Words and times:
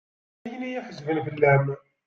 Ayen 0.45 0.63
i 0.67 0.69
yi-ḥejben 0.71 1.17
fell-am. 1.25 1.65